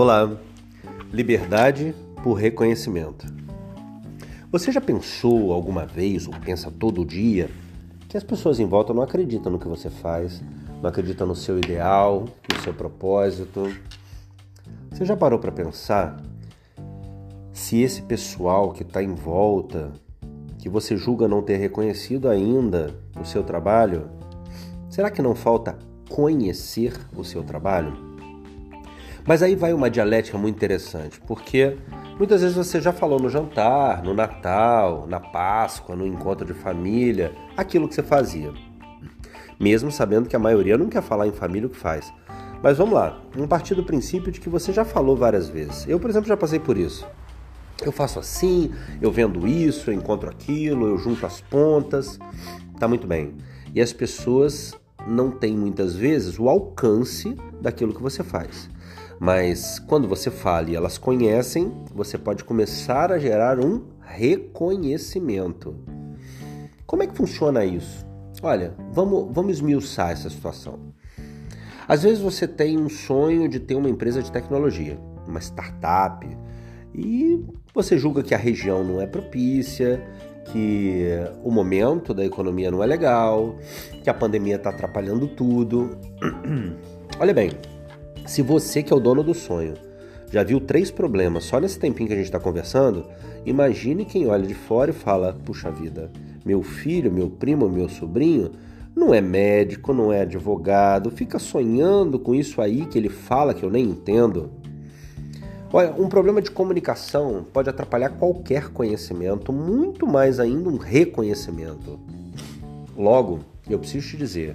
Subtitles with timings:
[0.00, 0.30] Olá,
[1.12, 1.92] liberdade
[2.22, 3.26] por reconhecimento.
[4.48, 7.50] Você já pensou alguma vez, ou pensa todo dia,
[8.08, 10.40] que as pessoas em volta não acreditam no que você faz,
[10.80, 13.74] não acreditam no seu ideal, no seu propósito?
[14.92, 16.22] Você já parou para pensar
[17.52, 19.90] se esse pessoal que está em volta,
[20.60, 24.08] que você julga não ter reconhecido ainda o seu trabalho,
[24.88, 25.76] será que não falta
[26.08, 28.07] conhecer o seu trabalho?
[29.28, 31.76] Mas aí vai uma dialética muito interessante, porque
[32.16, 37.34] muitas vezes você já falou no jantar, no Natal, na Páscoa, no encontro de família,
[37.54, 38.50] aquilo que você fazia.
[39.60, 42.10] Mesmo sabendo que a maioria não quer falar em família o que faz.
[42.62, 45.86] Mas vamos lá, um partir do princípio de que você já falou várias vezes.
[45.86, 47.06] Eu, por exemplo, já passei por isso.
[47.84, 52.18] Eu faço assim, eu vendo isso, eu encontro aquilo, eu junto as pontas.
[52.80, 53.34] Tá muito bem.
[53.74, 54.74] E as pessoas
[55.06, 58.70] não têm muitas vezes o alcance daquilo que você faz.
[59.18, 65.74] Mas quando você fala e elas conhecem, você pode começar a gerar um reconhecimento.
[66.86, 68.06] Como é que funciona isso?
[68.42, 70.78] Olha, vamos, vamos esmiuçar essa situação.
[71.88, 76.26] Às vezes você tem um sonho de ter uma empresa de tecnologia, uma startup,
[76.94, 80.02] e você julga que a região não é propícia,
[80.52, 81.06] que
[81.42, 83.56] o momento da economia não é legal,
[84.02, 85.98] que a pandemia está atrapalhando tudo.
[87.18, 87.50] Olha bem,
[88.28, 89.72] se você que é o dono do sonho
[90.30, 93.06] já viu três problemas só nesse tempinho que a gente está conversando,
[93.46, 96.12] imagine quem olha de fora e fala: puxa vida,
[96.44, 98.50] meu filho, meu primo, meu sobrinho
[98.94, 103.62] não é médico, não é advogado, fica sonhando com isso aí que ele fala que
[103.62, 104.50] eu nem entendo.
[105.72, 111.98] Olha, um problema de comunicação pode atrapalhar qualquer conhecimento, muito mais ainda um reconhecimento.
[112.94, 113.40] Logo,
[113.70, 114.54] eu preciso te dizer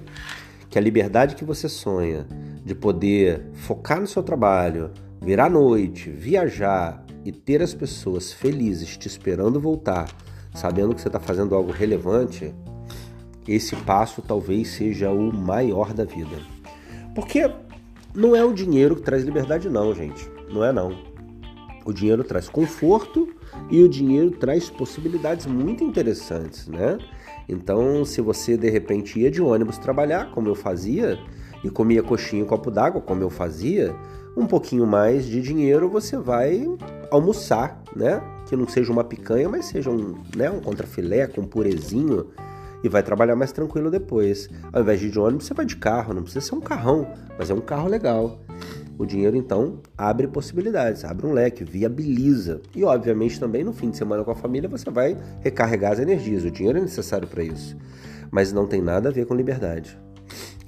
[0.73, 2.25] que a liberdade que você sonha
[2.65, 4.89] de poder focar no seu trabalho,
[5.21, 10.09] vir à noite, viajar e ter as pessoas felizes te esperando voltar,
[10.51, 12.55] sabendo que você está fazendo algo relevante,
[13.47, 16.37] esse passo talvez seja o maior da vida.
[17.13, 17.47] Porque
[18.11, 20.27] não é o dinheiro que traz liberdade, não, gente.
[20.51, 21.12] Não é não.
[21.85, 23.27] O dinheiro traz conforto
[23.69, 26.97] e o dinheiro traz possibilidades muito interessantes, né?
[27.47, 31.19] Então, se você de repente ia de ônibus trabalhar, como eu fazia,
[31.63, 33.95] e comia coxinha e copo d'água, como eu fazia,
[34.35, 36.67] um pouquinho mais de dinheiro você vai
[37.11, 38.21] almoçar, né?
[38.47, 42.27] Que não seja uma picanha, mas seja um, né, um contrafilé com purezinho
[42.83, 44.49] e vai trabalhar mais tranquilo depois.
[44.71, 47.07] Ao invés de ir de ônibus, você vai de carro, não precisa ser um carrão,
[47.37, 48.39] mas é um carro legal.
[48.97, 52.61] O dinheiro então abre possibilidades, abre um leque, viabiliza.
[52.75, 56.43] E obviamente também no fim de semana com a família você vai recarregar as energias.
[56.43, 57.75] O dinheiro é necessário para isso.
[58.31, 59.97] Mas não tem nada a ver com liberdade.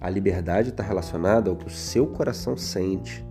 [0.02, 3.26] A liberdade está relacionada ao que o seu coração sente,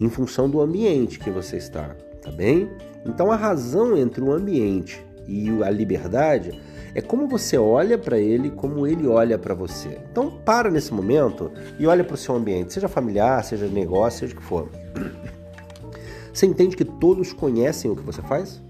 [0.00, 2.68] em função do ambiente que você está, tá bem?
[3.06, 6.60] Então a razão entre o ambiente e a liberdade
[6.94, 9.98] é como você olha para ele, como ele olha para você.
[10.10, 14.34] Então para nesse momento e olha para o seu ambiente, seja familiar, seja negócio, seja
[14.34, 14.68] o que for.
[16.32, 18.60] Você entende que todos conhecem o que você faz?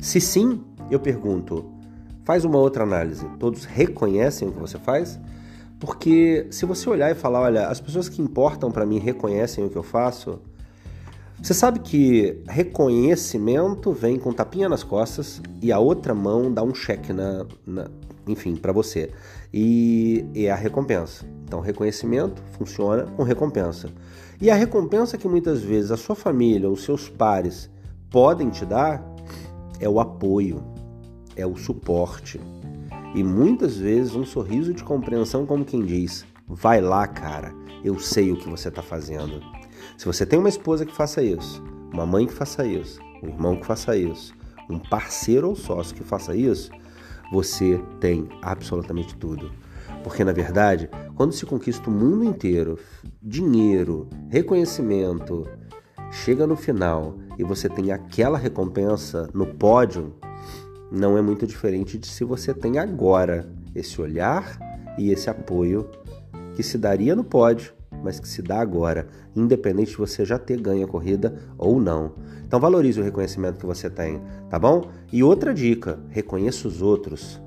[0.00, 1.70] Se sim, eu pergunto,
[2.24, 3.26] faz uma outra análise.
[3.38, 5.20] Todos reconhecem o que você faz?
[5.78, 9.68] Porque se você olhar e falar, olha, as pessoas que importam para mim reconhecem o
[9.68, 10.40] que eu faço,
[11.44, 16.74] você sabe que reconhecimento vem com tapinha nas costas e a outra mão dá um
[16.74, 17.90] cheque na, na
[18.26, 19.10] enfim, para você.
[19.52, 21.26] E é a recompensa.
[21.44, 23.90] Então, reconhecimento funciona com recompensa.
[24.40, 27.68] E a recompensa que muitas vezes a sua família ou seus pares
[28.08, 29.04] podem te dar
[29.78, 30.64] é o apoio,
[31.36, 32.40] é o suporte,
[33.14, 37.52] e muitas vezes um sorriso de compreensão, como quem diz: vai lá, cara,
[37.84, 39.42] eu sei o que você está fazendo.
[39.96, 41.62] Se você tem uma esposa que faça isso,
[41.92, 44.34] uma mãe que faça isso, um irmão que faça isso,
[44.68, 46.70] um parceiro ou sócio que faça isso,
[47.30, 49.50] você tem absolutamente tudo.
[50.02, 52.78] Porque na verdade, quando se conquista o mundo inteiro,
[53.22, 55.48] dinheiro, reconhecimento,
[56.10, 60.14] chega no final e você tem aquela recompensa no pódio,
[60.90, 64.58] não é muito diferente de se você tem agora esse olhar
[64.98, 65.90] e esse apoio
[66.54, 67.72] que se daria no pódio,
[68.04, 72.12] mas que se dá agora, independente de você já ter ganho a corrida ou não.
[72.46, 74.20] Então valorize o reconhecimento que você tem,
[74.50, 74.90] tá bom?
[75.10, 77.40] E outra dica, reconheça os outros.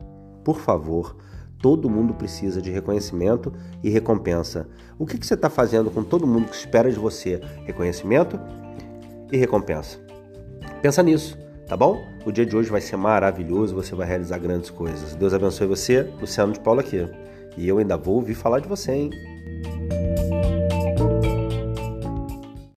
[0.43, 1.15] Por favor,
[1.61, 4.67] todo mundo precisa de reconhecimento e recompensa.
[4.97, 7.39] O que, que você está fazendo com todo mundo que espera de você?
[7.63, 8.39] Reconhecimento
[9.31, 9.99] e recompensa.
[10.81, 11.37] Pensa nisso
[11.67, 12.01] tá bom?
[12.25, 15.15] O dia de hoje vai ser maravilhoso, você vai realizar grandes coisas.
[15.15, 17.07] Deus abençoe você, Luciano de Paula aqui.
[17.57, 19.36] E eu ainda vou ouvir falar de você, hein?